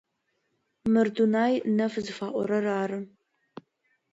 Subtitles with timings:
[0.91, 2.99] Мыр Дунай нэф зыфаӏорэр ары.